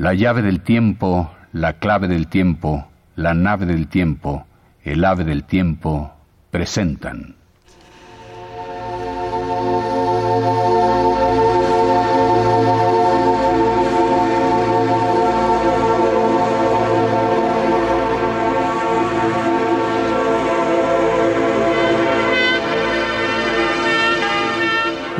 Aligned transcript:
La 0.00 0.14
llave 0.14 0.40
del 0.40 0.62
tiempo, 0.62 1.30
la 1.52 1.74
clave 1.74 2.08
del 2.08 2.26
tiempo, 2.26 2.88
la 3.16 3.34
nave 3.34 3.66
del 3.66 3.86
tiempo, 3.86 4.46
el 4.82 5.04
ave 5.04 5.24
del 5.24 5.44
tiempo, 5.44 6.10
presentan. 6.50 7.34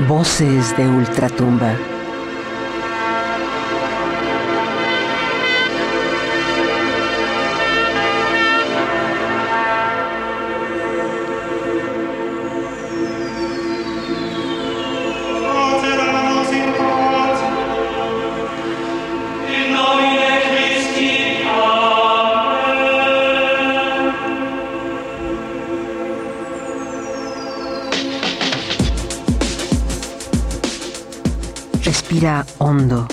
Voces 0.09 0.75
de 0.79 0.89
Ultratumba. 0.89 2.00
Respira 31.91 32.47
hondo. 32.59 33.09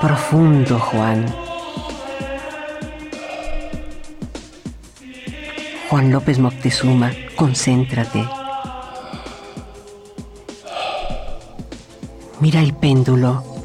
Profundo, 0.00 0.78
Juan. 0.78 1.26
Juan 5.90 6.10
López 6.10 6.38
Moctezuma, 6.38 7.12
concéntrate. 7.36 8.26
Mira 12.40 12.62
el 12.62 12.72
péndulo. 12.72 13.55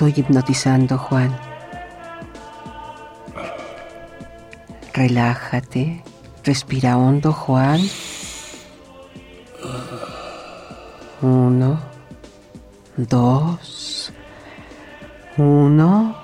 Estoy 0.00 0.22
hipnotizando, 0.22 0.96
Juan. 0.96 1.30
Relájate. 4.94 6.02
Respira 6.42 6.96
hondo, 6.96 7.34
Juan. 7.34 7.82
Uno, 11.20 11.78
dos, 12.96 14.10
uno, 15.36 16.16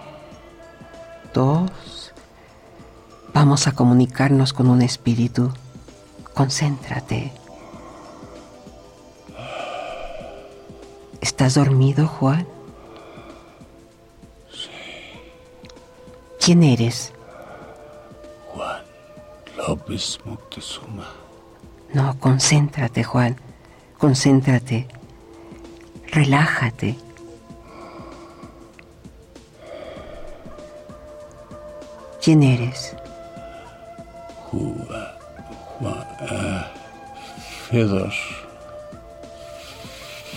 dos. 1.35 2.15
Vamos 3.35 3.67
a 3.67 3.73
comunicarnos 3.73 4.55
con 4.55 4.71
un 4.71 4.81
espíritu. 4.81 5.53
Concéntrate. 6.33 7.31
¿Estás 11.21 11.53
dormido, 11.57 12.07
Juan? 12.07 12.56
¿Quién 16.47 16.63
eres? 16.63 17.13
Juan 18.55 18.85
López 19.57 20.21
Moctezuma. 20.25 21.09
No, 21.93 22.17
concéntrate, 22.21 23.03
Juan. 23.03 23.35
Concéntrate. 23.99 24.87
Relájate. 26.13 26.97
¿Quién 32.23 32.45
eres? 32.45 32.95
Juan, 34.53 35.09
Juan, 35.81 36.07
uh, 36.31 36.63
Fedor. 37.69 38.13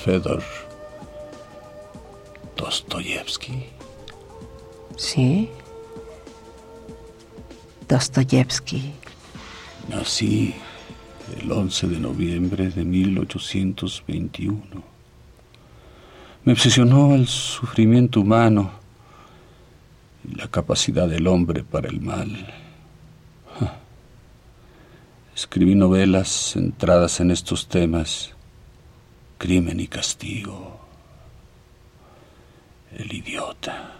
Fedor. 0.03 0.43
Dostoyevsky. 2.57 3.69
¿Sí? 4.97 5.51
Dostoyevsky. 7.89 8.93
Nací 9.89 10.53
el 11.41 11.51
11 11.51 11.87
de 11.87 11.99
noviembre 11.99 12.69
de 12.69 12.85
1821. 12.85 14.61
Me 16.45 16.53
obsesionó 16.53 17.15
el 17.15 17.27
sufrimiento 17.27 18.21
humano 18.21 18.73
y 20.23 20.35
la 20.35 20.47
capacidad 20.47 21.07
del 21.07 21.25
hombre 21.25 21.63
para 21.63 21.89
el 21.89 21.99
mal. 21.99 22.53
Escribí 25.35 25.73
novelas 25.73 26.51
centradas 26.53 27.19
en 27.21 27.31
estos 27.31 27.67
temas, 27.67 28.35
crimen 29.39 29.79
y 29.79 29.87
castigo, 29.87 30.79
el 32.95 33.11
idiota, 33.11 33.95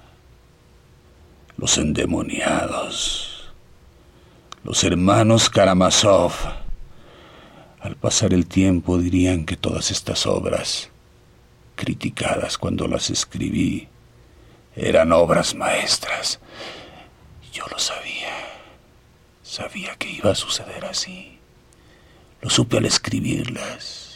los 1.58 1.76
endemoniados, 1.80 3.29
los 4.64 4.84
hermanos 4.84 5.50
Karamazov. 5.50 6.34
Al 7.80 7.96
pasar 7.96 8.34
el 8.34 8.48
tiempo 8.48 8.98
dirían 8.98 9.46
que 9.46 9.56
todas 9.56 9.92
estas 9.92 10.26
obras, 10.28 10.90
criticadas 11.76 12.58
cuando 12.58 12.88
las 12.88 13.10
escribí, 13.10 13.88
eran 14.76 15.12
obras 15.12 15.56
maestras. 15.56 16.40
Yo 17.54 17.66
lo 17.72 17.80
sabía. 17.80 18.36
Sabía 19.44 19.96
que 19.96 20.10
iba 20.12 20.32
a 20.32 20.36
suceder 20.36 20.86
así. 20.86 21.40
Lo 22.42 22.50
supe 22.50 22.78
al 22.78 22.86
escribirlas. 22.86 24.10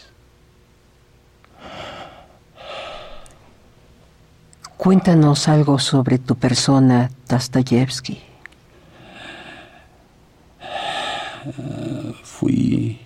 Cuéntanos 4.78 5.48
algo 5.48 5.80
sobre 5.80 6.20
tu 6.20 6.36
persona, 6.36 7.10
Dostoyevsky. 7.30 8.22
Uh, 10.60 11.33
fui 12.24 13.00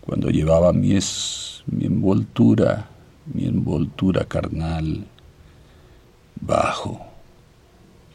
cuando 0.00 0.30
llevaba 0.30 0.72
mi, 0.72 0.94
es, 0.94 1.62
mi 1.66 1.86
envoltura, 1.86 2.88
mi 3.32 3.46
envoltura 3.46 4.24
carnal, 4.24 5.04
bajo, 6.40 7.04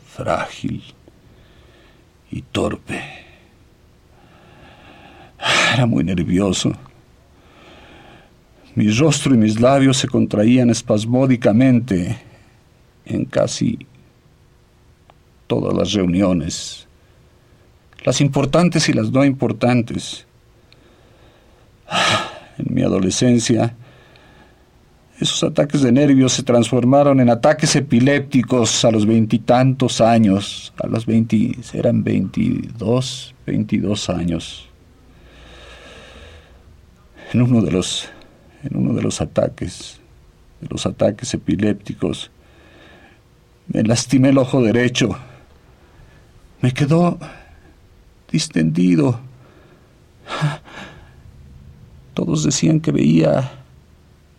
frágil 0.07 0.83
y 2.31 2.41
torpe. 2.43 3.01
Era 5.73 5.85
muy 5.85 6.03
nervioso. 6.03 6.71
Mi 8.75 8.89
rostro 8.89 9.35
y 9.35 9.37
mis 9.37 9.59
labios 9.59 9.97
se 9.97 10.07
contraían 10.07 10.69
espasmódicamente 10.69 12.17
en 13.05 13.25
casi 13.25 13.85
todas 15.47 15.75
las 15.75 15.91
reuniones, 15.91 16.87
las 18.03 18.21
importantes 18.21 18.89
y 18.89 18.93
las 18.93 19.11
no 19.11 19.23
importantes. 19.23 20.25
En 22.57 22.73
mi 22.73 22.83
adolescencia, 22.83 23.75
esos 25.19 25.43
ataques 25.43 25.81
de 25.81 25.91
nervios 25.91 26.33
se 26.33 26.43
transformaron 26.43 27.19
en 27.19 27.29
ataques 27.29 27.75
epilépticos 27.75 28.83
a 28.85 28.91
los 28.91 29.05
veintitantos 29.05 30.01
años, 30.01 30.73
a 30.81 30.87
los 30.87 31.05
veinti, 31.05 31.55
eran 31.73 32.03
veintidós, 32.03 33.35
veintidós 33.45 34.09
años. 34.09 34.67
En 37.33 37.41
uno 37.41 37.61
de 37.61 37.71
los, 37.71 38.09
en 38.63 38.77
uno 38.77 38.93
de 38.93 39.03
los 39.03 39.21
ataques, 39.21 40.01
de 40.59 40.67
los 40.69 40.85
ataques 40.85 41.33
epilépticos, 41.33 42.31
me 43.67 43.83
lastimé 43.83 44.29
el 44.29 44.37
ojo 44.39 44.61
derecho. 44.61 45.17
Me 46.61 46.73
quedó 46.73 47.19
distendido. 48.31 49.19
Todos 52.13 52.43
decían 52.43 52.79
que 52.79 52.91
veía 52.91 53.51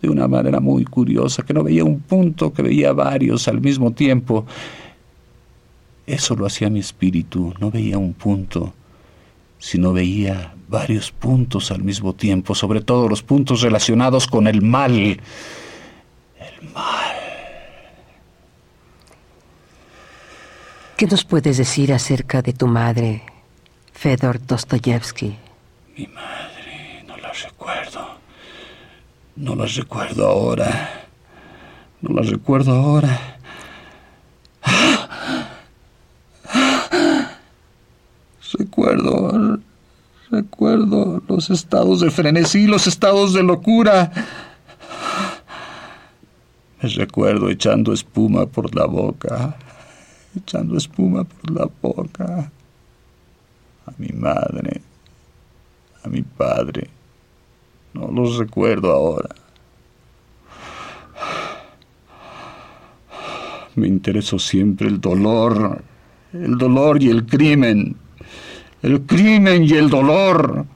de 0.01 0.09
una 0.09 0.27
manera 0.27 0.61
muy 0.61 0.85
curiosa, 0.85 1.45
que 1.45 1.55
no 1.55 1.63
veía 1.63 1.85
un 1.85 2.01
punto, 2.01 2.53
que 2.53 2.63
veía 2.63 2.93
varios 2.93 3.47
al 3.49 3.61
mismo 3.61 3.93
tiempo. 3.93 4.45
Eso 6.07 6.35
lo 6.35 6.47
hacía 6.47 6.69
mi 6.69 6.81
espíritu, 6.81 7.55
no 7.61 7.71
veía 7.71 7.99
un 7.99 8.13
punto, 8.13 8.75
sino 9.59 9.93
veía 9.93 10.55
varios 10.69 11.13
puntos 11.13 11.71
al 11.71 11.85
mismo 11.85 12.15
tiempo, 12.15 12.55
sobre 12.55 12.81
todo 12.81 13.09
los 13.09 13.23
puntos 13.23 13.61
relacionados 13.61 14.27
con 14.27 14.49
el 14.49 14.61
mal. 14.63 14.93
El 14.93 15.21
mal. 16.75 17.17
¿Qué 20.97 21.07
nos 21.07 21.25
puedes 21.25 21.57
decir 21.59 21.93
acerca 21.93 22.43
de 22.43 22.53
tu 22.53 22.67
madre, 22.67 23.23
Fedor 24.03 24.45
Dostoyevsky? 24.45 25.39
Mi 25.97 26.09
madre, 26.09 27.05
no 27.07 27.17
la 27.19 27.31
recuerdo. 27.31 28.17
No 29.37 29.55
la 29.55 29.67
recuerdo 29.67 30.27
ahora. 30.27 31.07
No 32.01 32.21
la 32.21 32.29
recuerdo 32.29 32.73
ahora. 32.73 33.39
Recuerdo, 38.59 39.61
recuerdo 40.33 41.23
los 41.29 41.51
estados 41.51 42.01
de 42.01 42.11
frenesí, 42.11 42.67
los 42.67 42.89
estados 42.89 43.33
de 43.35 43.45
locura. 43.45 44.11
Me 46.83 46.89
recuerdo 46.89 47.49
echando 47.51 47.93
espuma 47.93 48.47
por 48.47 48.75
la 48.75 48.87
boca, 48.87 49.57
echando 50.37 50.77
espuma 50.77 51.23
por 51.23 51.51
la 51.53 51.69
boca. 51.81 52.51
A 53.87 53.93
mi 53.99 54.09
madre, 54.09 54.81
a 56.05 56.09
mi 56.09 56.23
padre. 56.23 56.89
No 57.95 58.09
los 58.09 58.39
recuerdo 58.39 58.91
ahora. 58.91 59.35
Me 63.75 63.89
interesó 63.89 64.39
siempre 64.39 64.89
el 64.89 65.01
dolor, 65.01 65.83
el 66.33 66.59
dolor 66.59 67.03
y 67.03 67.09
el 67.09 67.25
crimen 67.27 67.97
el 68.83 69.03
crimen 69.03 69.65
y 69.65 69.73
el 69.75 69.89
dolor. 69.89 70.67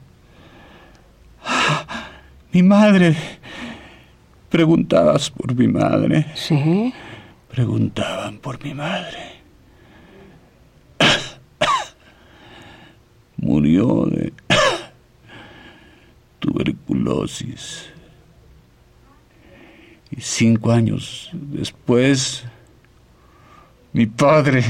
Mi 2.53 2.63
madre. 2.63 3.15
Preguntabas 4.49 5.29
por 5.29 5.53
mi 5.53 5.67
madre. 5.67 6.25
Sí. 6.33 6.93
Preguntaban 7.49 8.37
por 8.37 8.63
mi 8.63 8.73
madre. 8.73 9.36
Murió 13.47 14.05
de 14.11 14.33
tuberculosis. 16.39 17.85
Y 20.11 20.19
cinco 20.19 20.71
años 20.71 21.29
después, 21.33 22.43
mi 23.93 24.05
padre 24.05 24.63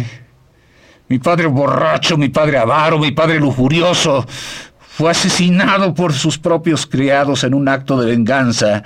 mi 1.10 1.20
padre 1.20 1.48
borracho, 1.48 2.18
mi 2.18 2.28
padre 2.30 2.58
avaro, 2.58 3.00
mi 3.00 3.12
padre 3.12 3.40
lujurioso, 3.40 4.26
fue 4.80 5.12
asesinado 5.12 5.94
por 5.94 6.12
sus 6.14 6.38
propios 6.38 6.86
criados 6.86 7.44
en 7.46 7.54
un 7.54 7.70
acto 7.70 8.00
de 8.00 8.08
venganza. 8.08 8.84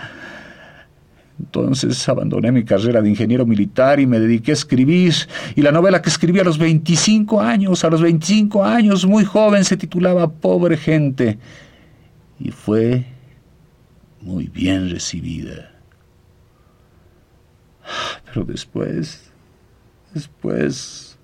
Entonces 1.42 2.08
abandoné 2.08 2.52
mi 2.52 2.64
carrera 2.64 3.02
de 3.02 3.10
ingeniero 3.10 3.48
militar 3.48 4.00
y 4.00 4.06
me 4.06 4.20
dediqué 4.20 4.52
a 4.52 4.54
escribir. 4.54 5.14
Y 5.56 5.64
la 5.64 5.72
novela 5.72 6.02
que 6.02 6.10
escribí 6.10 6.40
a 6.40 6.44
los 6.44 6.60
25 6.60 7.42
años, 7.42 7.84
a 7.84 7.90
los 7.90 8.02
25 8.02 8.64
años, 8.64 9.08
muy 9.08 9.26
joven, 9.26 9.66
se 9.66 9.76
titulaba 9.76 10.30
Pobre 10.30 10.78
gente. 10.78 11.40
Y 12.40 12.52
fue 12.52 13.06
muy 14.22 14.48
bien 14.48 14.92
recibida. 14.92 15.72
Pero 18.26 18.46
después, 18.46 19.32
después 20.14 21.18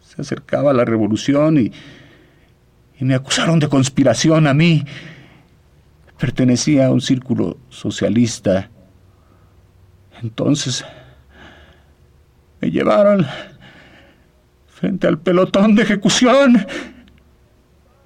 se 0.00 0.22
acercaba 0.22 0.72
la 0.72 0.86
revolución 0.86 1.58
y, 1.58 1.70
y 2.98 3.04
me 3.04 3.14
acusaron 3.14 3.58
de 3.58 3.68
conspiración 3.68 4.46
a 4.46 4.54
mí. 4.54 4.84
Pertenecía 6.18 6.86
a 6.86 6.92
un 6.92 7.02
círculo 7.02 7.58
socialista. 7.68 8.70
Entonces 10.22 10.84
me 12.60 12.70
llevaron 12.70 13.26
frente 14.66 15.06
al 15.06 15.18
pelotón 15.18 15.74
de 15.74 15.82
ejecución. 15.82 16.66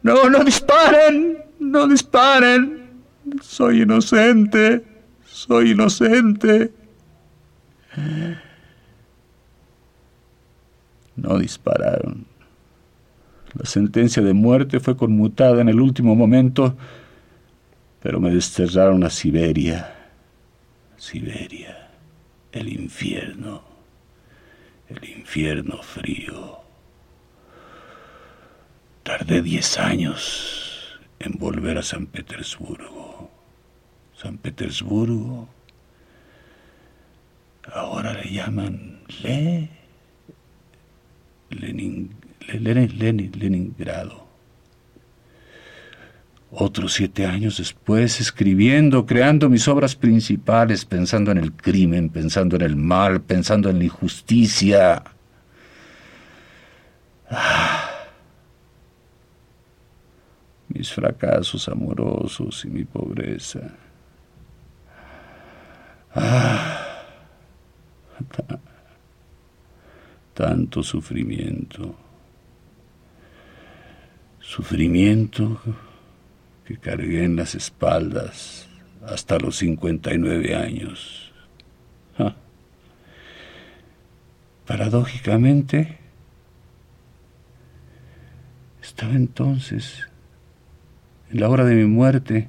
No, 0.02 0.28
no 0.28 0.44
disparen, 0.44 1.38
no 1.58 1.88
disparen. 1.88 2.84
Soy 3.40 3.82
inocente, 3.82 4.84
soy 5.24 5.70
inocente. 5.70 6.72
No 11.16 11.38
dispararon. 11.38 12.26
La 13.54 13.66
sentencia 13.66 14.20
de 14.22 14.34
muerte 14.34 14.80
fue 14.80 14.96
conmutada 14.96 15.62
en 15.62 15.68
el 15.68 15.80
último 15.80 16.16
momento, 16.16 16.76
pero 18.02 18.20
me 18.20 18.30
desterraron 18.30 19.04
a 19.04 19.10
Siberia. 19.10 19.94
Siberia, 20.96 21.83
el 22.54 22.68
infierno, 22.72 23.62
el 24.88 25.08
infierno 25.08 25.82
frío. 25.82 26.60
Tardé 29.02 29.42
diez 29.42 29.78
años 29.78 31.00
en 31.18 31.32
volver 31.32 31.78
a 31.78 31.82
San 31.82 32.06
Petersburgo. 32.06 33.30
San 34.16 34.38
Petersburgo. 34.38 35.48
Ahora 37.72 38.14
le 38.14 38.30
llaman 38.30 39.02
Le 39.22 39.68
Lenin, 41.50 42.14
Lenin, 42.48 43.32
Leningrado. 43.38 44.26
Otros 46.56 46.92
siete 46.92 47.26
años 47.26 47.58
después, 47.58 48.20
escribiendo, 48.20 49.06
creando 49.06 49.48
mis 49.48 49.66
obras 49.66 49.96
principales, 49.96 50.84
pensando 50.84 51.32
en 51.32 51.38
el 51.38 51.52
crimen, 51.52 52.08
pensando 52.08 52.56
en 52.56 52.62
el 52.62 52.76
mal, 52.76 53.22
pensando 53.22 53.68
en 53.70 53.78
la 53.78 53.84
injusticia. 53.84 55.02
Ah. 57.30 57.90
mis 60.68 60.92
fracasos 60.92 61.68
amorosos 61.68 62.64
y 62.64 62.68
mi 62.68 62.84
pobreza. 62.84 63.60
Ah 66.14 66.84
tanto 70.34 70.82
sufrimiento. 70.82 71.94
Sufrimiento 74.40 75.60
que 76.64 76.78
cargué 76.78 77.24
en 77.24 77.36
las 77.36 77.54
espaldas 77.54 78.68
hasta 79.06 79.38
los 79.38 79.56
59 79.56 80.54
años. 80.54 81.32
Paradójicamente, 84.66 85.98
estaba 88.82 89.12
entonces, 89.12 90.08
en 91.30 91.40
la 91.40 91.50
hora 91.50 91.66
de 91.66 91.74
mi 91.74 91.84
muerte, 91.84 92.48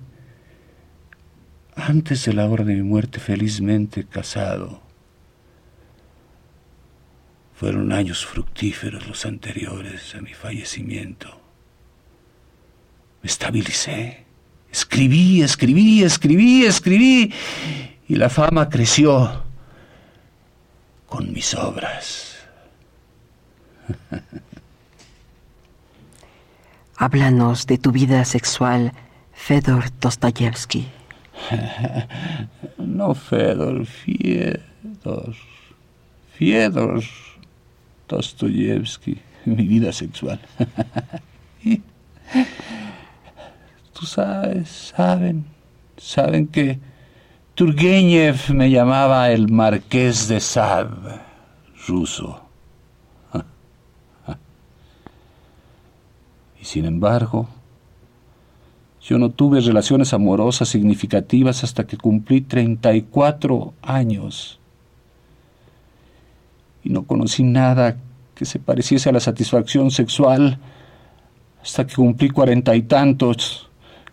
antes 1.76 2.24
de 2.24 2.34
la 2.34 2.46
hora 2.46 2.64
de 2.64 2.76
mi 2.76 2.84
muerte, 2.84 3.20
felizmente 3.20 4.06
casado 4.06 4.86
fueron 7.56 7.94
años 7.94 8.26
fructíferos 8.26 9.08
los 9.08 9.26
anteriores 9.26 10.14
a 10.16 10.22
mi 10.22 10.34
fallecimiento. 10.34 11.45
Me 13.26 13.32
estabilicé. 13.32 14.24
Escribí, 14.72 15.42
escribí, 15.42 16.04
escribí, 16.04 16.64
escribí. 16.64 17.34
Y 18.08 18.18
la 18.18 18.30
fama 18.30 18.70
creció 18.70 19.44
con 21.08 21.34
mis 21.34 21.56
obras. 21.56 22.36
Háblanos 26.98 27.66
de 27.66 27.80
tu 27.80 27.92
vida 27.92 28.24
sexual, 28.26 28.94
Fedor 29.34 29.86
Dostoyevsky. 30.00 30.88
no, 32.78 33.16
Fedor, 33.16 33.88
Fiedor. 33.88 35.36
Fiedor. 36.38 37.04
Dostoyevsky, 38.08 39.18
mi 39.46 39.68
vida 39.68 39.92
sexual. 39.92 40.40
Sabes, 44.06 44.94
saben, 44.96 45.46
saben 45.98 46.48
que 46.48 46.80
Turgenev 47.56 48.54
me 48.54 48.70
llamaba 48.70 49.32
el 49.32 49.52
marqués 49.52 50.28
de 50.28 50.40
Sade, 50.40 51.20
ruso. 51.88 52.42
Y 56.62 56.66
sin 56.66 56.86
embargo, 56.86 57.48
yo 59.02 59.18
no 59.18 59.30
tuve 59.30 59.62
relaciones 59.62 60.14
amorosas 60.14 60.68
significativas 60.70 61.64
hasta 61.64 61.86
que 61.86 61.98
cumplí 61.98 62.42
34 62.42 63.74
años 63.82 64.60
y 66.86 66.90
no 66.90 67.04
conocí 67.04 67.44
nada 67.44 67.98
que 68.36 68.46
se 68.46 68.60
pareciese 68.60 69.10
a 69.10 69.12
la 69.12 69.20
satisfacción 69.20 69.90
sexual, 69.90 70.60
hasta 71.62 71.88
que 71.88 71.96
cumplí 71.96 72.30
cuarenta 72.30 72.76
y 72.76 72.84
tantos, 72.84 73.65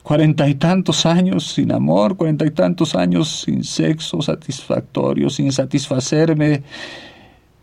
cuarenta 0.03 0.49
y 0.49 0.55
tantos 0.57 1.07
años 1.07 1.53
sin 1.53 1.73
amor, 1.73 2.17
cuarenta 2.17 2.45
y 2.45 2.51
tantos 2.51 2.95
años 2.95 3.43
sin 3.43 3.65
sexo 3.65 4.21
satisfactorio, 4.21 5.31
sin 5.31 5.53
satisfacerme, 5.53 6.63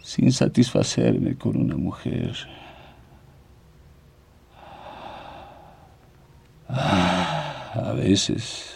sin 0.01 0.31
satisfacerme 0.31 1.35
con 1.35 1.57
una 1.57 1.75
mujer. 1.75 2.35
Ah, 6.67 7.71
a 7.73 7.93
veces 7.93 8.75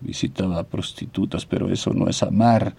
visitaba 0.00 0.62
prostitutas, 0.64 1.46
pero 1.46 1.70
eso 1.70 1.92
no 1.92 2.08
es 2.08 2.22
amar. 2.22 2.74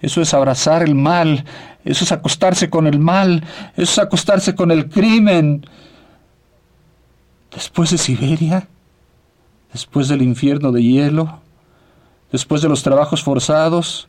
Eso 0.00 0.20
es 0.20 0.34
abrazar 0.34 0.82
el 0.82 0.96
mal, 0.96 1.44
eso 1.84 2.04
es 2.04 2.10
acostarse 2.10 2.68
con 2.68 2.88
el 2.88 2.98
mal, 2.98 3.44
eso 3.76 3.82
es 3.92 3.98
acostarse 4.00 4.56
con 4.56 4.72
el 4.72 4.88
crimen. 4.88 5.64
Después 7.52 7.92
de 7.92 7.98
Siberia, 7.98 8.66
después 9.72 10.08
del 10.08 10.22
infierno 10.22 10.70
de 10.72 10.82
hielo, 10.82 11.40
después 12.30 12.62
de 12.62 12.68
los 12.68 12.82
trabajos 12.82 13.22
forzados, 13.22 14.08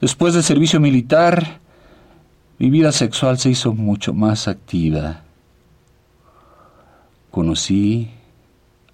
después 0.00 0.34
del 0.34 0.42
servicio 0.42 0.80
militar, 0.80 1.60
mi 2.58 2.70
vida 2.70 2.92
sexual 2.92 3.38
se 3.38 3.50
hizo 3.50 3.72
mucho 3.72 4.12
más 4.12 4.46
activa. 4.46 5.22
Conocí 7.30 8.10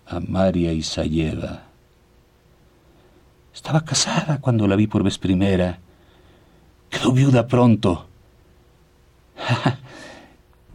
a 0.07 0.21
María 0.21 0.73
Isayeva. 0.73 1.63
Estaba 3.53 3.81
casada 3.85 4.39
cuando 4.41 4.67
la 4.67 4.77
vi 4.77 4.87
por 4.87 5.03
vez 5.03 5.19
primera. 5.19 5.79
Quedó 6.91 7.13
viuda 7.13 7.47
pronto. 7.47 8.07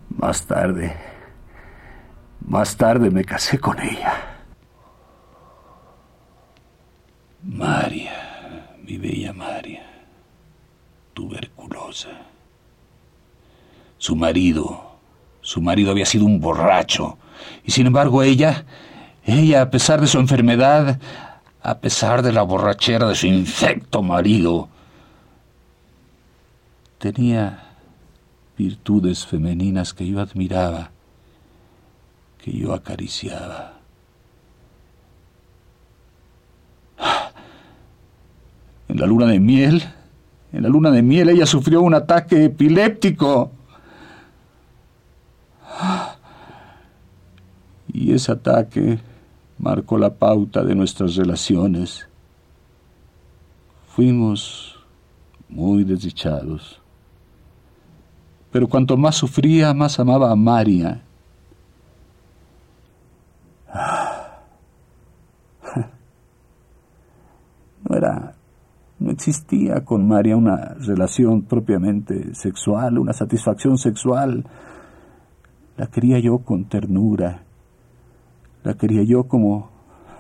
más 0.10 0.46
tarde, 0.46 0.96
más 2.46 2.76
tarde 2.76 3.10
me 3.10 3.24
casé 3.24 3.60
con 3.60 3.80
ella. 3.80 4.31
María, 7.44 8.78
mi 8.84 8.98
bella 8.98 9.34
María, 9.34 9.84
tuberculosa. 11.14 12.10
Su 13.98 14.16
marido, 14.16 14.98
su 15.42 15.62
marido 15.62 15.92
había 15.92 16.06
sido 16.06 16.26
un 16.26 16.40
borracho, 16.40 17.18
y 17.64 17.72
sin 17.72 17.88
embargo 17.88 18.22
ella, 18.22 18.66
ella, 19.26 19.64
a 19.64 19.70
pesar 19.72 20.02
de 20.02 20.08
su 20.08 20.20
enfermedad, 20.20 21.00
a 21.64 21.80
pesar 21.80 22.22
de 22.22 22.32
la 22.32 22.44
borrachera 22.44 23.08
de 23.08 23.16
su 23.16 23.28
infecto 23.28 24.02
marido, 24.02 24.70
tenía 26.98 27.76
virtudes 28.58 29.26
femeninas 29.26 29.94
que 29.94 30.08
yo 30.08 30.20
admiraba, 30.20 30.92
que 32.38 32.52
yo 32.52 32.74
acariciaba. 32.74 33.81
La 39.02 39.08
luna 39.08 39.26
de 39.26 39.40
miel, 39.40 39.82
en 40.54 40.62
la 40.62 40.70
luna 40.70 40.92
de 40.92 41.02
miel 41.02 41.30
ella 41.30 41.48
sufrió 41.48 41.82
un 41.82 41.96
ataque 41.96 42.46
epiléptico. 42.46 43.50
Y 47.92 48.14
ese 48.14 48.32
ataque 48.32 49.00
marcó 49.58 49.98
la 49.98 50.14
pauta 50.14 50.64
de 50.64 50.76
nuestras 50.76 51.16
relaciones. 51.16 52.08
Fuimos 53.88 54.78
muy 55.50 55.84
desdichados. 55.84 56.80
Pero 58.52 58.68
cuanto 58.68 58.98
más 58.98 59.16
sufría, 59.16 59.74
más 59.74 60.00
amaba 60.00 60.32
a 60.32 60.36
María. 60.36 61.02
No 67.84 67.98
era, 67.98 68.36
no 69.02 69.12
existía 69.12 69.84
con 69.84 70.08
María 70.08 70.38
una 70.38 70.76
relación 70.76 71.42
propiamente 71.42 72.34
sexual, 72.36 72.98
una 72.98 73.14
satisfacción 73.14 73.78
sexual. 73.78 74.46
La 75.78 75.88
quería 75.88 76.20
yo 76.20 76.40
con 76.40 76.66
ternura 76.66 77.44
la 78.64 78.76
quería 78.76 79.04
yo 79.04 79.24
como, 79.24 79.70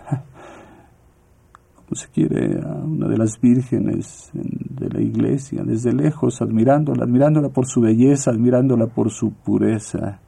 como 1.75 1.95
se 1.95 2.07
quiere 2.09 2.59
a 2.61 2.73
una 2.73 3.07
de 3.07 3.17
las 3.17 3.39
vírgenes 3.39 4.31
de 4.33 4.89
la 4.89 5.01
iglesia, 5.01 5.63
desde 5.63 5.93
lejos, 5.93 6.41
admirándola, 6.41 7.03
admirándola 7.03 7.49
por 7.49 7.67
su 7.67 7.81
belleza, 7.81 8.31
admirándola 8.31 8.87
por 8.87 9.11
su 9.11 9.31
pureza. 9.31 10.19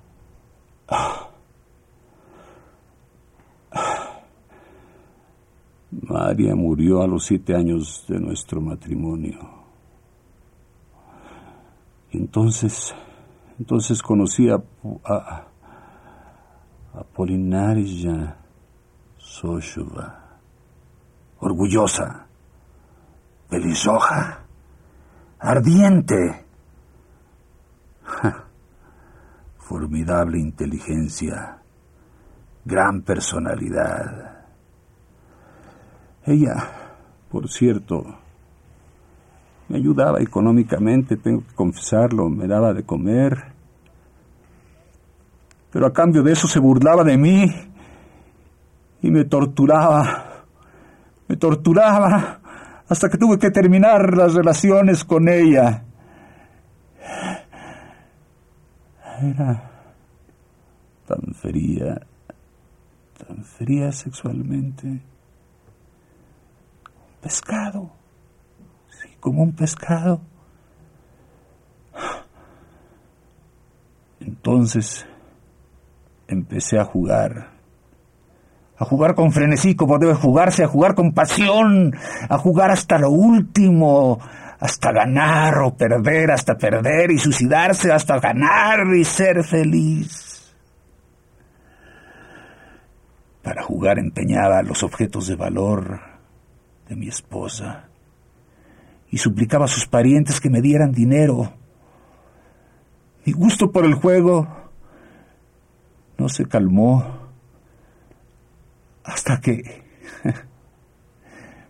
María 6.34 6.56
murió 6.56 7.04
a 7.04 7.08
los 7.08 7.26
siete 7.26 7.56
años 7.56 8.06
de 8.08 8.20
nuestro 8.20 8.60
matrimonio. 8.60 9.38
entonces, 12.10 12.92
entonces 13.60 14.02
conocí 14.02 14.50
a, 14.50 14.56
a 15.06 15.46
Apolinaria 16.96 18.36
Soshova, 19.16 20.40
orgullosa, 21.40 22.26
belisoja, 23.52 24.40
ardiente, 25.38 26.46
formidable 29.60 30.40
inteligencia, 30.40 31.62
gran 32.66 33.04
personalidad. 33.04 34.33
Ella, 36.26 36.72
por 37.30 37.50
cierto, 37.50 38.06
me 39.68 39.78
ayudaba 39.78 40.22
económicamente, 40.22 41.18
tengo 41.18 41.42
que 41.46 41.54
confesarlo, 41.54 42.30
me 42.30 42.48
daba 42.48 42.74
de 42.74 42.84
comer, 42.84 43.54
pero 45.72 45.88
a 45.88 45.94
cambio 45.94 46.24
de 46.24 46.32
eso 46.32 46.48
se 46.48 46.60
burlaba 46.60 47.04
de 47.04 47.18
mí 47.18 47.52
y 49.02 49.12
me 49.12 49.26
torturaba, 49.26 50.46
me 51.28 51.36
torturaba 51.36 52.40
hasta 52.88 53.10
que 53.10 53.18
tuve 53.18 53.38
que 53.40 53.50
terminar 53.50 54.16
las 54.16 54.34
relaciones 54.34 55.04
con 55.04 55.28
ella. 55.28 55.84
Era 59.22 59.72
tan 61.08 61.34
fría, 61.34 62.00
tan 63.18 63.44
fría 63.44 63.92
sexualmente. 63.92 65.13
Pescado, 67.24 67.90
sí, 69.02 69.16
como 69.22 69.44
un 69.44 69.54
pescado. 69.54 70.20
Entonces 74.20 75.06
empecé 76.28 76.78
a 76.78 76.84
jugar. 76.84 77.54
A 78.78 78.84
jugar 78.84 79.16
con 79.16 79.32
frenesí 79.32 79.74
como 79.74 80.00
debe 80.00 80.16
jugarse, 80.16 80.66
a 80.66 80.68
jugar 80.68 80.96
con 80.96 81.14
pasión, 81.14 81.96
a 82.28 82.38
jugar 82.38 82.72
hasta 82.72 82.98
lo 82.98 83.12
último, 83.12 84.20
hasta 84.60 84.92
ganar 84.92 85.60
o 85.60 85.78
perder, 85.78 86.30
hasta 86.30 86.56
perder 86.56 87.12
y 87.12 87.20
suicidarse, 87.20 87.94
hasta 87.94 88.20
ganar 88.20 88.94
y 88.94 89.06
ser 89.06 89.46
feliz. 89.46 90.54
Para 93.42 93.64
jugar 93.64 93.98
empeñaba 93.98 94.62
los 94.62 94.84
objetos 94.84 95.28
de 95.28 95.36
valor 95.36 96.13
de 96.88 96.96
mi 96.96 97.08
esposa 97.08 97.90
y 99.10 99.18
suplicaba 99.18 99.66
a 99.66 99.68
sus 99.68 99.88
parientes 99.88 100.42
que 100.42 100.50
me 100.50 100.62
dieran 100.62 100.92
dinero. 100.92 101.54
Mi 103.26 103.32
gusto 103.32 103.72
por 103.72 103.86
el 103.86 103.94
juego 103.94 104.48
no 106.18 106.30
se 106.30 106.46
calmó 106.46 107.06
hasta 109.04 109.40
que 109.40 109.84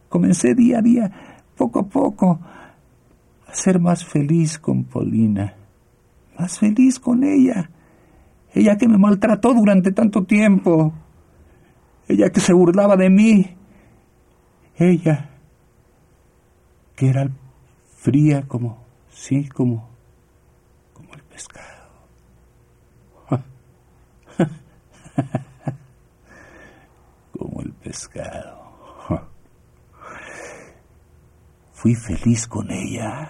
comencé 0.09 0.55
día 0.55 0.79
a 0.79 0.81
día, 0.81 1.11
poco 1.57 1.79
a 1.79 1.87
poco, 1.87 2.39
a 3.47 3.53
ser 3.53 3.79
más 3.79 4.05
feliz 4.05 4.57
con 4.59 4.85
Paulina, 4.85 5.55
más 6.39 6.59
feliz 6.59 6.99
con 6.99 7.23
ella, 7.23 7.69
ella 8.53 8.77
que 8.77 8.87
me 8.87 8.97
maltrató 8.97 9.53
durante 9.53 9.91
tanto 9.91 10.23
tiempo, 10.23 10.93
ella 12.07 12.29
que 12.29 12.39
se 12.39 12.53
burlaba 12.53 12.95
de 12.95 13.09
mí, 13.09 13.57
ella 14.77 15.29
que 16.95 17.09
era 17.09 17.29
fría 17.97 18.43
como, 18.47 18.83
sí, 19.11 19.47
como, 19.49 19.89
como 20.93 21.13
el 21.13 21.23
pescado. 21.23 21.89
Como 27.37 27.61
el 27.61 27.73
pescado. 27.73 28.61
Fui 31.73 31.95
feliz 31.95 32.47
con 32.47 32.71
ella 32.71 33.29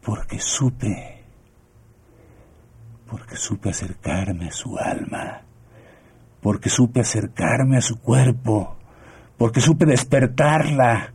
porque 0.00 0.38
supe, 0.38 1.22
porque 3.06 3.36
supe 3.36 3.68
acercarme 3.68 4.48
a 4.48 4.52
su 4.52 4.78
alma, 4.78 5.42
porque 6.40 6.70
supe 6.70 7.00
acercarme 7.00 7.76
a 7.76 7.82
su 7.82 8.00
cuerpo, 8.00 8.77
porque 9.38 9.60
supe 9.60 9.86
despertarla, 9.86 11.14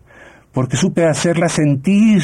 porque 0.53 0.77
supe 0.77 1.06
hacerla 1.06 1.50
sentir, 1.50 2.24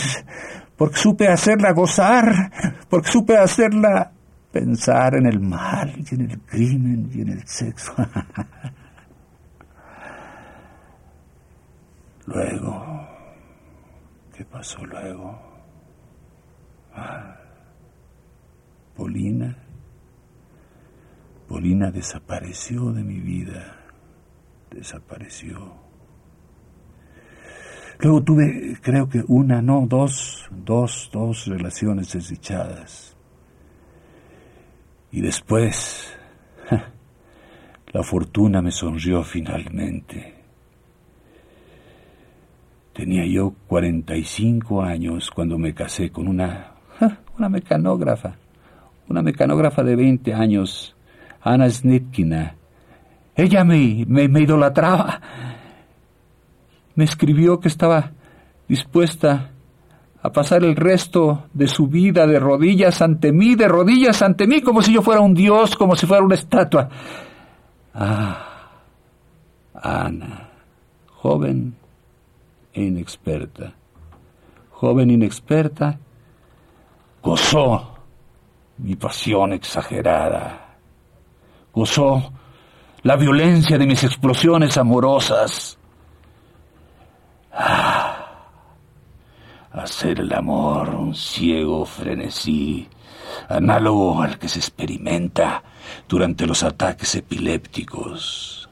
porque 0.78 0.96
supe 0.96 1.28
hacerla 1.28 1.74
gozar, 1.74 2.52
porque 2.90 3.12
supe 3.12 3.38
hacerla 3.38 4.14
pensar 4.52 5.16
en 5.16 5.26
el 5.26 5.42
mal 5.42 5.94
y 5.98 6.16
en 6.16 6.32
el 6.32 6.40
crimen 6.40 7.12
y 7.14 7.22
en 7.22 7.30
el 7.30 7.46
sexo. 7.46 7.94
luego, 12.26 13.08
¿qué 14.36 14.46
pasó 14.46 14.86
luego? 14.86 15.38
Ah, 16.96 17.36
Polina, 18.96 19.56
Polina 21.48 21.92
desapareció 21.92 22.94
de 22.94 23.04
mi 23.04 23.20
vida, 23.20 23.76
desapareció. 24.70 25.89
Luego 28.02 28.24
tuve, 28.24 28.78
creo 28.82 29.10
que 29.10 29.24
una, 29.28 29.62
no, 29.62 29.86
dos, 29.86 30.48
dos, 30.52 31.10
dos 31.12 31.46
relaciones 31.48 32.14
desdichadas. 32.14 33.18
Y 35.12 35.20
después, 35.20 36.18
la 37.92 38.04
fortuna 38.04 38.62
me 38.62 38.72
sonrió 38.72 39.22
finalmente. 39.24 40.34
Tenía 42.94 43.26
yo 43.26 43.54
45 43.68 44.82
años 44.82 45.30
cuando 45.30 45.58
me 45.58 45.74
casé 45.74 46.10
con 46.10 46.30
una, 46.30 46.76
una 47.38 47.50
mecanógrafa, 47.50 48.36
una 49.10 49.22
mecanógrafa 49.22 49.84
de 49.84 49.98
20 49.98 50.34
años, 50.34 50.96
Ana 51.42 51.70
Snitkina. 51.70 52.56
Ella 53.36 53.66
me, 53.66 54.06
me, 54.08 54.30
me 54.30 54.42
idolatraba. 54.42 55.22
Me 57.00 57.06
escribió 57.06 57.62
que 57.62 57.70
estaba 57.70 58.12
dispuesta 58.68 59.52
a 60.22 60.34
pasar 60.34 60.66
el 60.66 60.76
resto 60.76 61.46
de 61.54 61.70
su 61.70 61.88
vida 61.88 62.28
de 62.28 62.42
rodillas 62.42 63.02
ante 63.02 63.32
mí, 63.32 63.56
de 63.56 63.70
rodillas 63.70 64.22
ante 64.22 64.46
mí, 64.48 64.62
como 64.62 64.82
si 64.82 64.92
yo 64.92 65.02
fuera 65.02 65.22
un 65.22 65.34
dios, 65.34 65.78
como 65.78 65.96
si 65.96 66.06
fuera 66.06 66.26
una 66.26 66.36
estatua. 66.36 66.90
Ah, 67.94 68.70
Ana, 69.76 70.50
joven 71.08 71.74
e 72.74 72.84
inexperta, 72.84 73.72
joven 74.72 75.10
inexperta, 75.10 75.98
gozó 77.24 77.96
mi 78.78 78.98
pasión 78.98 79.54
exagerada, 79.54 80.76
gozó 81.72 82.34
la 83.04 83.16
violencia 83.16 83.78
de 83.78 83.88
mis 83.88 84.04
explosiones 84.04 84.78
amorosas. 84.78 85.79
Ah, 87.52 88.44
hacer 89.72 90.20
el 90.20 90.34
amor, 90.34 90.90
un 90.90 91.16
ciego 91.16 91.86
frenesí, 91.86 92.88
análogo 93.48 94.22
al 94.22 94.38
que 94.38 94.50
se 94.50 94.60
experimenta 94.60 95.64
durante 96.08 96.46
los 96.46 96.64
ataques 96.64 97.16
epilépticos. 97.16 98.70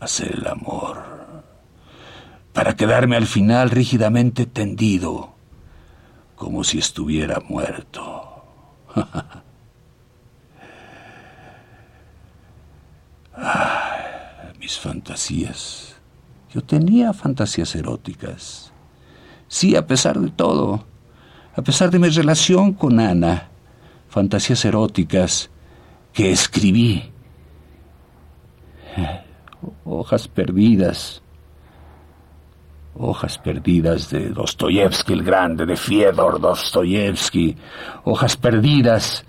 Hacer 0.00 0.36
el 0.36 0.46
amor 0.46 1.14
para 2.52 2.76
quedarme 2.76 3.16
al 3.16 3.26
final 3.26 3.70
rígidamente 3.70 4.46
tendido, 4.46 5.34
como 6.36 6.62
si 6.62 6.78
estuviera 6.78 7.40
muerto. 7.40 8.44
mis 14.64 14.78
fantasías. 14.78 15.93
Yo 16.54 16.62
tenía 16.62 17.12
fantasías 17.12 17.74
eróticas. 17.74 18.72
Sí, 19.48 19.74
a 19.74 19.84
pesar 19.88 20.20
de 20.20 20.30
todo, 20.30 20.84
a 21.56 21.62
pesar 21.62 21.90
de 21.90 21.98
mi 21.98 22.08
relación 22.08 22.74
con 22.74 23.00
Ana, 23.00 23.48
fantasías 24.08 24.64
eróticas 24.64 25.50
que 26.12 26.30
escribí, 26.30 27.10
hojas 29.84 30.28
perdidas, 30.28 31.22
hojas 32.94 33.36
perdidas 33.38 34.10
de 34.10 34.28
Dostoyevsky 34.28 35.12
el 35.12 35.24
Grande, 35.24 35.66
de 35.66 35.76
Fiedor 35.76 36.40
Dostoyevsky, 36.40 37.56
hojas 38.04 38.36
perdidas. 38.36 39.24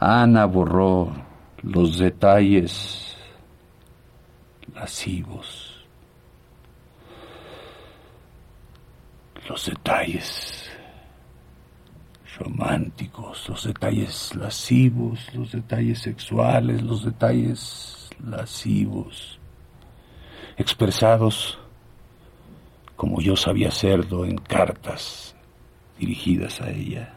Ana 0.00 0.46
borró 0.46 1.12
los 1.62 1.98
detalles 1.98 3.16
lascivos 4.74 5.71
los 9.48 9.66
detalles 9.66 10.70
románticos, 12.38 13.48
los 13.48 13.64
detalles 13.64 14.34
lascivos, 14.34 15.18
los 15.34 15.52
detalles 15.52 16.00
sexuales, 16.00 16.82
los 16.82 17.04
detalles 17.04 18.10
lascivos, 18.24 19.38
expresados 20.56 21.58
como 22.96 23.20
yo 23.20 23.36
sabía 23.36 23.68
hacerlo 23.68 24.24
en 24.24 24.38
cartas 24.38 25.34
dirigidas 25.98 26.60
a 26.60 26.70
ella. 26.70 27.14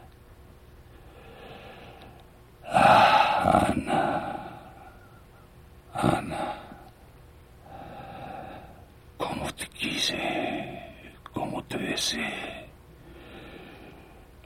Ah, 2.68 3.68
Ana, 3.70 4.72
Ana, 5.94 6.56
cómo 9.18 9.52
te 9.54 9.68
quise 9.68 10.76
como 11.36 11.64
te 11.66 11.78
desee. 11.78 12.66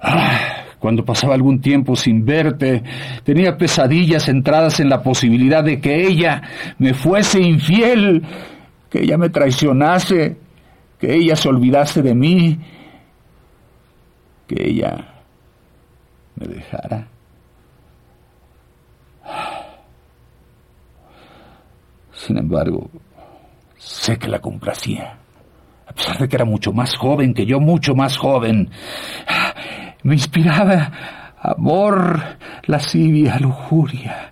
Ah, 0.02 0.64
cuando 0.80 1.04
pasaba 1.04 1.36
algún 1.36 1.60
tiempo 1.60 1.96
sin 1.96 2.26
verte, 2.26 2.84
tenía 3.24 3.58
pesadillas 3.58 4.26
centradas 4.26 4.80
en 4.80 4.90
la 4.90 5.04
posibilidad 5.04 5.64
de 5.64 5.80
que 5.80 6.08
ella 6.08 6.42
me 6.78 6.94
fuese 6.94 7.42
infiel, 7.42 8.26
que 8.90 9.04
ella 9.04 9.18
me 9.18 9.30
traicionase, 9.30 10.38
que 10.98 11.16
ella 11.16 11.36
se 11.36 11.50
olvidase 11.50 12.02
de 12.02 12.16
mí, 12.16 12.60
que 14.48 14.70
ella 14.70 15.16
me 16.36 16.48
dejara. 16.48 17.08
Sin 22.14 22.38
embargo, 22.38 22.90
sé 23.78 24.18
que 24.18 24.28
la 24.28 24.40
complacía 24.40 25.20
a 25.90 25.94
pesar 25.94 26.20
de 26.20 26.28
que 26.30 26.36
era 26.36 26.46
mucho 26.46 26.72
más 26.72 26.96
joven 26.96 27.34
que 27.34 27.48
yo, 27.48 27.60
mucho 27.60 27.96
más 27.96 28.16
joven. 28.16 28.70
Me 30.04 30.16
inspiraba 30.16 30.92
amor, 31.42 32.22
lascivia, 32.64 33.38
lujuria. 33.40 34.32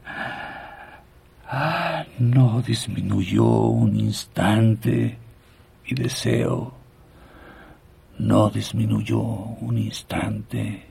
Ah, 1.50 2.06
no 2.20 2.62
disminuyó 2.62 3.46
un 3.46 4.00
instante 4.00 5.18
mi 5.84 5.96
deseo. 5.96 6.74
No 8.20 8.50
disminuyó 8.50 9.20
un 9.20 9.78
instante 9.78 10.84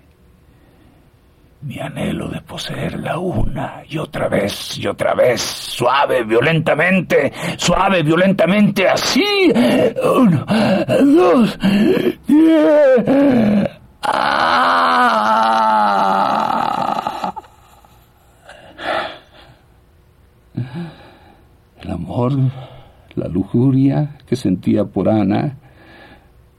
mi 1.62 1.80
anhelo 1.80 2.28
de 2.28 2.40
poseerla 2.42 3.18
una 3.18 3.82
y 3.88 3.98
otra 3.98 4.28
vez 4.28 4.78
y 4.78 4.86
otra 4.86 5.14
vez, 5.14 5.40
suave, 5.40 6.22
violentamente, 6.22 7.32
suave, 7.56 8.02
violentamente, 8.02 8.88
así. 8.88 9.52
Uno, 10.04 10.46
dos, 10.86 11.58
diez. 12.28 13.75
Ah. 14.08 14.46
El 21.82 21.90
amor, 21.90 22.32
la 23.14 23.28
lujuria 23.28 24.16
que 24.26 24.36
sentía 24.36 24.84
por 24.84 25.08
Ana, 25.08 25.56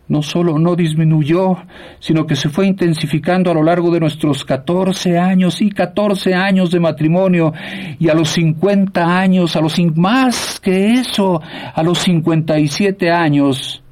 no 0.08 0.22
solo 0.22 0.58
no 0.58 0.76
disminuyó, 0.76 1.58
sino 2.00 2.26
que 2.26 2.36
se 2.36 2.50
fue 2.50 2.68
intensificando 2.68 3.52
a 3.52 3.54
lo 3.54 3.64
largo 3.64 3.92
de 3.92 4.00
nuestros 4.00 4.46
14 4.46 5.18
años 5.18 5.62
y 5.62 5.70
14 5.70 6.34
años 6.34 6.72
de 6.72 6.80
matrimonio 6.80 7.54
y 8.00 8.08
a 8.10 8.14
los 8.14 8.30
50 8.30 9.20
años, 9.20 9.56
a 9.56 9.62
los 9.62 9.78
más 9.96 10.60
que 10.62 10.94
eso, 10.94 11.42
a 11.74 11.84
los 11.84 12.00
57 12.00 13.12
años, 13.12 13.84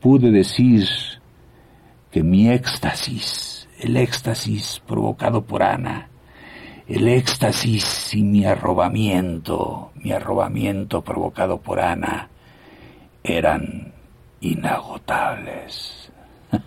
pude 0.00 0.30
decir 0.30 0.86
que 2.14 2.22
mi 2.22 2.48
éxtasis, 2.48 3.68
el 3.80 3.96
éxtasis 3.96 4.80
provocado 4.86 5.42
por 5.42 5.64
Ana, 5.64 6.10
el 6.86 7.08
éxtasis 7.08 8.14
y 8.14 8.22
mi 8.22 8.44
arrobamiento, 8.44 9.90
mi 9.96 10.12
arrobamiento 10.12 11.02
provocado 11.02 11.58
por 11.58 11.80
Ana, 11.80 12.28
eran 13.24 13.92
inagotables. 14.40 16.08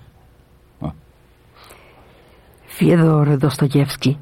Fiedor 2.67 3.39
Dostoyevsky 3.39 4.17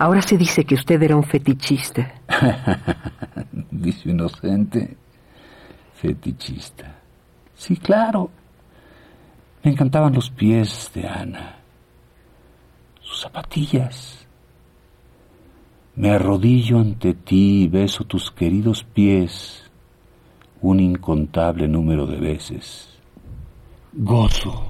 Ahora 0.00 0.22
se 0.22 0.36
dice 0.36 0.64
que 0.64 0.74
usted 0.74 1.00
era 1.00 1.14
un 1.14 1.22
fetichista. 1.22 2.14
Dice 3.70 4.10
inocente. 4.10 4.96
Fetichista. 5.94 6.96
Sí, 7.54 7.76
claro. 7.76 8.28
Me 9.64 9.72
encantaban 9.72 10.14
los 10.14 10.30
pies 10.30 10.90
de 10.94 11.08
Ana. 11.08 11.56
Sus 13.00 13.22
zapatillas. 13.22 14.26
Me 15.96 16.10
arrodillo 16.10 16.78
ante 16.78 17.14
ti 17.14 17.64
y 17.64 17.68
beso 17.68 18.04
tus 18.04 18.30
queridos 18.30 18.84
pies 18.84 19.70
un 20.60 20.78
incontable 20.78 21.66
número 21.66 22.06
de 22.06 22.18
veces. 22.18 22.88
Gozo, 23.92 24.66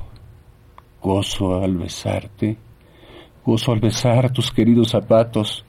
gozo 1.02 1.62
al 1.62 1.76
besarte 1.76 2.56
gozo 3.44 3.72
al 3.72 3.80
besar 3.80 4.32
tus 4.32 4.50
queridos 4.50 4.90
zapatos. 4.90 5.64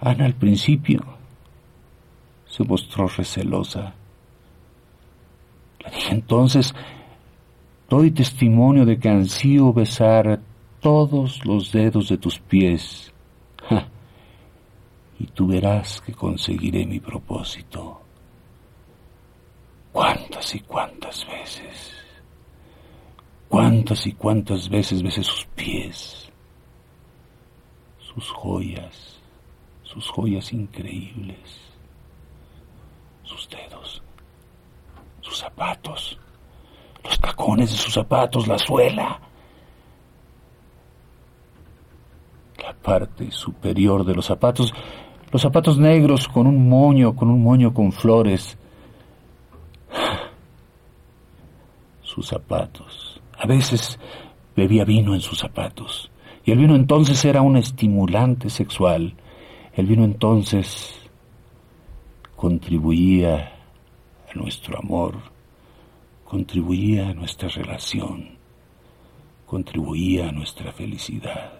Ana 0.00 0.24
al 0.24 0.34
principio 0.34 1.04
se 2.46 2.64
mostró 2.64 3.06
recelosa. 3.08 3.94
Entonces, 6.10 6.74
doy 7.88 8.10
testimonio 8.10 8.84
de 8.84 8.98
que 8.98 9.08
ansío 9.08 9.72
besar 9.72 10.40
todos 10.80 11.44
los 11.44 11.72
dedos 11.72 12.08
de 12.08 12.18
tus 12.18 12.38
pies. 12.38 13.12
y 15.18 15.26
tú 15.26 15.48
verás 15.48 16.00
que 16.00 16.12
conseguiré 16.12 16.86
mi 16.86 17.00
propósito. 17.00 18.00
¿Cuántas 19.92 20.54
y 20.54 20.60
cuántas 20.60 21.26
veces? 21.26 21.94
Cuántas 23.48 24.06
y 24.06 24.12
cuántas 24.12 24.68
veces 24.68 25.02
besé 25.02 25.24
sus 25.24 25.46
pies, 25.56 26.30
sus 27.98 28.30
joyas, 28.30 29.18
sus 29.82 30.08
joyas 30.10 30.52
increíbles, 30.52 31.38
sus 33.24 33.48
dedos, 33.48 34.02
sus 35.22 35.38
zapatos, 35.38 36.18
los 37.02 37.18
de 37.66 37.76
sus 37.76 37.92
zapatos, 37.92 38.46
la 38.46 38.58
suela, 38.58 39.20
la 42.62 42.72
parte 42.74 43.30
superior 43.30 44.04
de 44.04 44.14
los 44.14 44.26
zapatos, 44.26 44.72
los 45.30 45.42
zapatos 45.42 45.78
negros 45.78 46.28
con 46.28 46.46
un 46.46 46.68
moño, 46.68 47.14
con 47.14 47.30
un 47.30 47.42
moño 47.42 47.74
con 47.74 47.92
flores, 47.92 48.56
sus 52.02 52.26
zapatos. 52.26 53.20
A 53.36 53.46
veces 53.46 53.98
bebía 54.56 54.84
vino 54.84 55.14
en 55.14 55.20
sus 55.20 55.38
zapatos, 55.38 56.10
y 56.44 56.52
el 56.52 56.58
vino 56.58 56.74
entonces 56.74 57.24
era 57.24 57.42
un 57.42 57.56
estimulante 57.56 58.50
sexual. 58.50 59.14
El 59.74 59.86
vino 59.86 60.04
entonces 60.04 60.94
contribuía 62.34 63.52
a 64.30 64.38
nuestro 64.38 64.78
amor, 64.78 65.14
contribuía 66.28 67.08
a 67.08 67.14
nuestra 67.14 67.48
relación, 67.48 68.36
contribuía 69.46 70.28
a 70.28 70.32
nuestra 70.32 70.72
felicidad. 70.72 71.52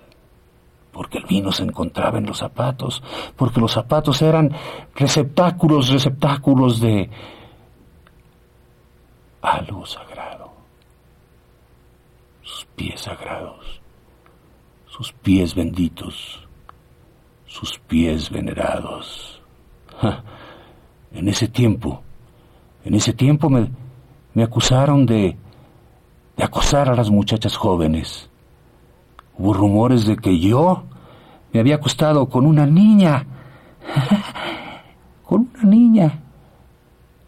Porque 0.93 1.19
el 1.19 1.25
vino 1.25 1.53
se 1.53 1.63
encontraba 1.63 2.19
en 2.19 2.27
los 2.27 2.39
zapatos, 2.39 3.03
porque 3.37 3.61
los 3.61 3.73
zapatos 3.73 4.21
eran 4.21 4.53
receptáculos, 4.95 5.89
receptáculos 5.89 6.81
de 6.81 7.09
algo 9.41 9.87
sagrado 9.87 10.39
sus 12.49 12.65
pies 12.75 13.03
sagrados, 13.03 13.81
sus 14.87 15.13
pies 15.13 15.55
benditos, 15.55 16.49
sus 17.47 17.79
pies 17.79 18.31
venerados. 18.31 19.43
En 21.11 21.27
ese 21.27 21.49
tiempo, 21.49 22.03
en 22.85 22.95
ese 22.95 23.15
tiempo 23.15 23.49
me, 23.49 23.71
me 24.39 24.45
acusaron 24.45 25.05
de, 25.05 25.37
de 26.37 26.45
acosar 26.45 26.89
a 26.89 26.95
las 26.95 27.11
muchachas 27.11 27.57
jóvenes. 27.57 28.31
Hubo 29.37 29.53
rumores 29.53 30.07
de 30.07 30.17
que 30.17 30.39
yo 30.39 30.85
me 31.53 31.59
había 31.59 31.75
acostado 31.75 32.29
con 32.29 32.47
una 32.47 32.65
niña. 32.65 33.27
con 35.25 35.51
una 35.53 35.65
niña. 35.65 36.21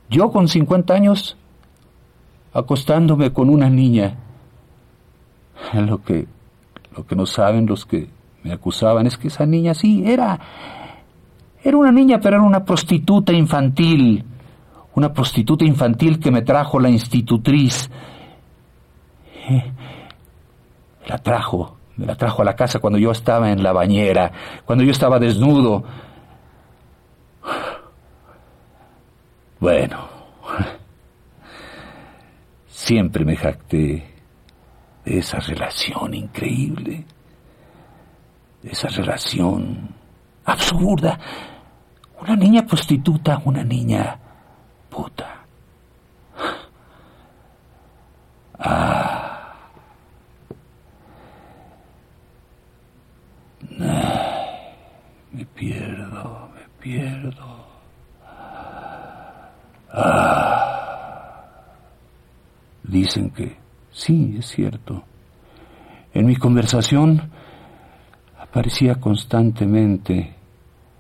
Yo 0.08 0.30
con 0.30 0.46
50 0.46 0.94
años 0.94 1.36
acostándome 2.52 3.32
con 3.32 3.50
una 3.50 3.68
niña. 3.68 4.16
Lo 5.74 6.04
que, 6.04 6.28
lo 6.96 7.04
que 7.08 7.16
no 7.16 7.26
saben 7.26 7.66
los 7.66 7.86
que 7.86 8.08
me 8.44 8.52
acusaban 8.52 9.08
es 9.08 9.18
que 9.18 9.26
esa 9.26 9.46
niña 9.46 9.74
sí 9.74 10.04
era, 10.06 10.38
era 11.64 11.76
una 11.76 11.90
niña, 11.90 12.20
pero 12.20 12.36
era 12.36 12.46
una 12.46 12.64
prostituta 12.64 13.32
infantil, 13.32 14.24
una 15.00 15.12
prostituta 15.12 15.64
infantil 15.64 16.20
que 16.20 16.30
me 16.30 16.42
trajo 16.42 16.78
la 16.78 16.90
institutriz. 16.90 17.90
Eh, 19.48 19.72
la 21.06 21.18
trajo, 21.18 21.78
me 21.96 22.06
la 22.06 22.14
trajo 22.14 22.42
a 22.42 22.44
la 22.44 22.54
casa 22.54 22.78
cuando 22.78 22.98
yo 22.98 23.10
estaba 23.10 23.50
en 23.50 23.62
la 23.62 23.72
bañera, 23.72 24.30
cuando 24.64 24.84
yo 24.84 24.90
estaba 24.90 25.18
desnudo. 25.18 25.84
Bueno, 29.58 30.08
siempre 32.68 33.24
me 33.24 33.36
jacté 33.36 34.10
de 35.04 35.18
esa 35.18 35.38
relación 35.40 36.14
increíble, 36.14 37.04
de 38.62 38.70
esa 38.70 38.88
relación 38.88 39.94
absurda. 40.44 41.18
Una 42.20 42.36
niña 42.36 42.66
prostituta, 42.66 43.40
una 43.44 43.64
niña 43.64 44.18
puta. 44.90 45.44
Ah. 48.58 49.54
Me 55.32 55.46
pierdo, 55.46 56.50
me 56.54 56.68
pierdo. 56.78 57.66
Ah. 59.92 61.52
Dicen 62.82 63.30
que 63.30 63.60
Sí, 63.92 64.36
es 64.38 64.46
cierto. 64.46 65.02
En 66.14 66.26
mi 66.26 66.36
conversación 66.50 67.30
aparecía 68.36 68.96
constantemente 68.96 70.34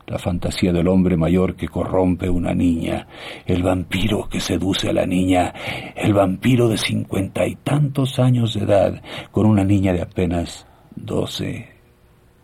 la 0.06 0.16
fantasía 0.16 0.72
del 0.72 0.86
hombre 0.86 1.16
mayor 1.16 1.56
que 1.56 1.66
corrompe 1.66 2.30
una 2.30 2.54
niña, 2.54 3.08
el 3.44 3.64
vampiro 3.64 4.28
que 4.28 4.38
seduce 4.38 4.90
a 4.90 4.92
la 4.92 5.06
niña, 5.06 5.52
el 5.96 6.14
vampiro 6.14 6.68
de 6.68 6.78
cincuenta 6.78 7.44
y 7.44 7.56
tantos 7.56 8.20
años 8.20 8.54
de 8.54 8.60
edad 8.60 9.02
con 9.32 9.44
una 9.44 9.64
niña 9.64 9.92
de 9.92 10.02
apenas 10.02 10.68
doce, 10.94 11.68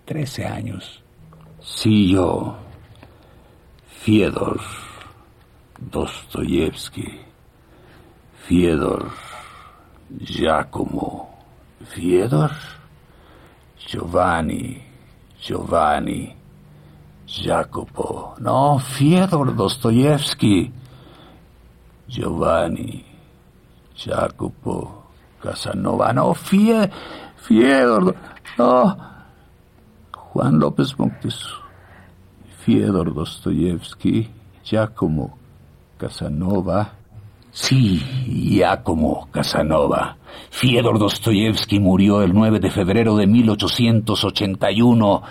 trece 0.05 0.45
años. 0.45 1.05
Sí, 1.61 2.11
yo, 2.11 2.57
Fiedor 3.87 4.61
Dostoyevsky, 5.79 7.21
Fiedor 8.49 9.13
Giacomo, 10.19 11.37
Fiedor, 11.95 12.51
Giovanni, 13.87 14.83
Giovanni, 15.39 16.35
Jacopo, 17.25 18.35
no, 18.39 18.79
Fiedor 18.79 19.55
Dostoyevsky, 19.55 20.73
Giovanni, 22.05 23.05
Jacopo, 23.95 25.05
Casanova, 25.39 26.11
no, 26.13 26.35
Fie, 26.35 26.91
Fiedor, 27.37 28.13
no, 28.59 28.97
Juan 30.33 30.59
López 30.59 30.93
Moctezuma, 30.99 31.63
Fiedor 32.59 33.15
Dostoyevsky, 33.15 34.29
Giacomo, 34.65 35.39
Casanova, 35.97 36.91
Sí, 37.57 38.05
ya 38.61 38.83
como 38.83 39.31
Casanova. 39.31 40.19
Fiedor 40.51 40.99
Dostoyevsky 40.99 41.81
murió 41.81 42.21
el 42.21 42.35
9 42.35 42.61
de 42.61 42.71
febrero 42.71 43.17
de 43.17 43.27
1881. 43.27 45.23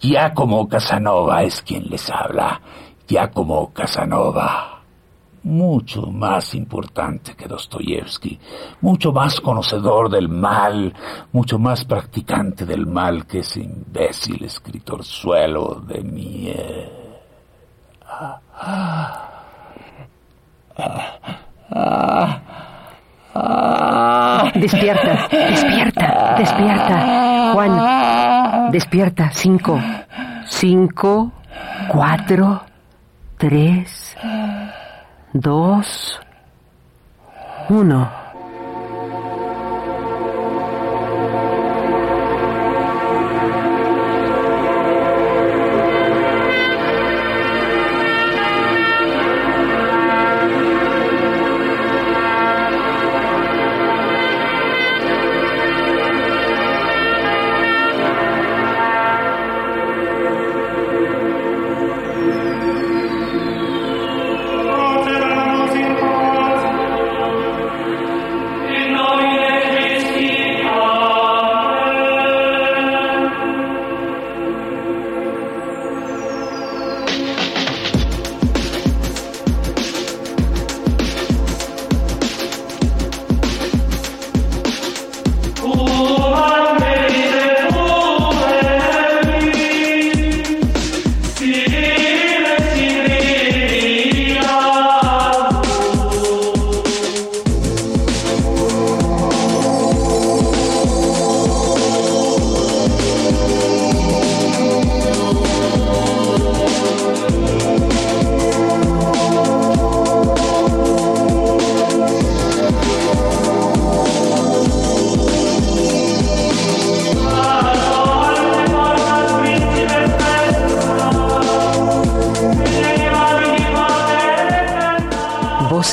Ya 0.00 0.32
como 0.32 0.66
Casanova 0.66 1.42
es 1.42 1.60
quien 1.60 1.84
les 1.90 2.08
habla. 2.08 2.62
Ya 3.06 3.30
como 3.30 3.74
Casanova. 3.74 4.80
Mucho 5.42 6.06
más 6.06 6.54
importante 6.54 7.36
que 7.36 7.46
Dostoyevsky, 7.46 8.40
mucho 8.80 9.12
más 9.12 9.38
conocedor 9.42 10.08
del 10.08 10.30
mal, 10.30 10.94
mucho 11.32 11.58
más 11.58 11.84
practicante 11.84 12.64
del 12.64 12.86
mal 12.86 13.26
que 13.26 13.40
ese 13.40 13.60
imbécil 13.60 14.42
escritor 14.44 15.04
suelo 15.04 15.82
de 15.86 16.02
mi... 16.02 16.50
Ah, 18.06 18.40
ah. 18.54 19.33
Despierta, 24.54 25.28
despierta, 25.30 26.34
despierta. 26.38 27.52
Juan, 27.52 28.70
despierta. 28.70 29.30
Cinco, 29.32 29.80
cinco, 30.46 31.32
cuatro, 31.88 32.62
tres, 33.36 34.16
dos, 35.32 36.20
uno. 37.68 38.23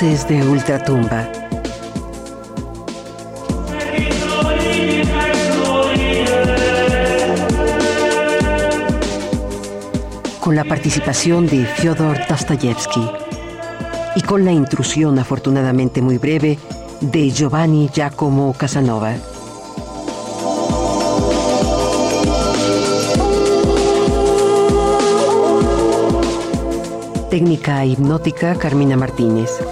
De 0.01 0.43
Ultratumba. 0.43 1.31
Con 10.39 10.55
la 10.55 10.63
participación 10.63 11.45
de 11.45 11.65
Fyodor 11.65 12.17
Dostoyevsky 12.27 13.11
y 14.15 14.21
con 14.23 14.43
la 14.43 14.51
intrusión 14.51 15.19
afortunadamente 15.19 16.01
muy 16.01 16.17
breve 16.17 16.57
de 16.99 17.29
Giovanni 17.29 17.87
Giacomo 17.93 18.55
Casanova. 18.57 19.13
Técnica 27.29 27.85
hipnótica 27.85 28.55
Carmina 28.55 28.97
Martínez. 28.97 29.70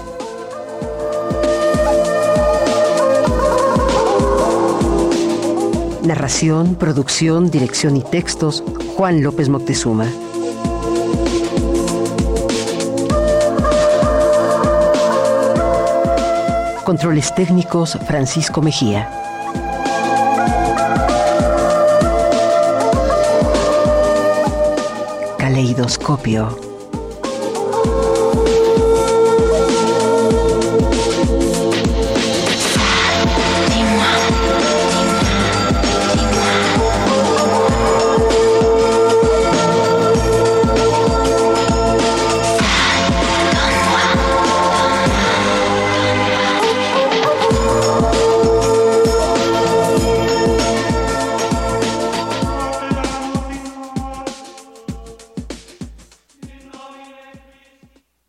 Narración, 6.02 6.76
producción, 6.76 7.50
dirección 7.50 7.96
y 7.96 8.02
textos, 8.02 8.64
Juan 8.96 9.22
López 9.22 9.48
Moctezuma. 9.48 10.06
Controles 16.84 17.34
técnicos, 17.34 17.98
Francisco 18.06 18.62
Mejía. 18.62 19.10
Caleidoscopio. 25.38 26.69